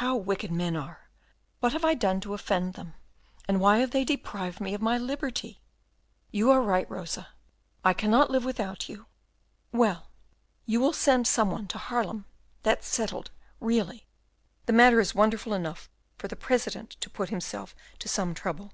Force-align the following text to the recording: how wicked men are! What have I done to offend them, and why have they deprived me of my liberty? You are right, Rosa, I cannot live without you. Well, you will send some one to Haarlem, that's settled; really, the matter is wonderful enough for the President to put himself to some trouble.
how 0.00 0.16
wicked 0.16 0.50
men 0.50 0.74
are! 0.74 1.08
What 1.60 1.72
have 1.72 1.84
I 1.84 1.94
done 1.94 2.18
to 2.22 2.34
offend 2.34 2.74
them, 2.74 2.94
and 3.46 3.60
why 3.60 3.78
have 3.78 3.92
they 3.92 4.02
deprived 4.04 4.60
me 4.60 4.74
of 4.74 4.82
my 4.82 4.98
liberty? 4.98 5.60
You 6.32 6.50
are 6.50 6.60
right, 6.60 6.90
Rosa, 6.90 7.28
I 7.84 7.92
cannot 7.94 8.28
live 8.28 8.44
without 8.44 8.88
you. 8.88 9.06
Well, 9.70 10.08
you 10.64 10.80
will 10.80 10.92
send 10.92 11.28
some 11.28 11.52
one 11.52 11.68
to 11.68 11.78
Haarlem, 11.78 12.24
that's 12.64 12.88
settled; 12.88 13.30
really, 13.60 14.08
the 14.64 14.72
matter 14.72 14.98
is 14.98 15.14
wonderful 15.14 15.54
enough 15.54 15.88
for 16.18 16.26
the 16.26 16.34
President 16.34 16.90
to 17.00 17.08
put 17.08 17.28
himself 17.28 17.72
to 18.00 18.08
some 18.08 18.34
trouble. 18.34 18.72